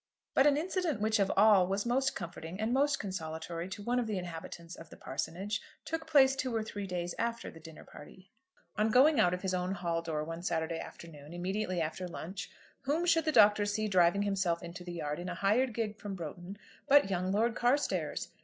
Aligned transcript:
But 0.33 0.47
an 0.47 0.57
incident 0.57 0.99
which 0.99 1.19
of 1.19 1.31
all 1.37 1.67
was 1.67 1.85
most 1.85 2.15
comforting 2.15 2.59
and 2.59 2.73
most 2.73 2.97
consolatory 2.97 3.69
to 3.69 3.83
one 3.83 3.99
of 3.99 4.07
the 4.07 4.17
inhabitants 4.17 4.75
of 4.75 4.89
the 4.89 4.97
parsonage 4.97 5.61
took 5.85 6.07
place 6.07 6.35
two 6.35 6.55
or 6.55 6.63
three 6.63 6.87
days 6.87 7.13
after 7.19 7.51
the 7.51 7.59
dinner 7.59 7.83
party. 7.83 8.31
On 8.77 8.89
going 8.89 9.19
out 9.19 9.31
of 9.31 9.43
his 9.43 9.53
own 9.53 9.73
hall 9.73 10.01
door 10.01 10.23
one 10.23 10.41
Saturday 10.41 10.79
afternoon, 10.79 11.33
immediately 11.33 11.79
after 11.81 12.07
lunch, 12.07 12.49
whom 12.81 13.05
should 13.05 13.25
the 13.25 13.31
Doctor 13.31 13.63
see 13.63 13.87
driving 13.87 14.23
himself 14.23 14.63
into 14.63 14.83
the 14.83 14.93
yard 14.93 15.19
in 15.19 15.29
a 15.29 15.35
hired 15.35 15.71
gig 15.71 15.99
from 15.99 16.15
Broughton 16.15 16.57
but 16.87 17.11
young 17.11 17.31
Lord 17.31 17.53
Carstairs. 17.55 18.29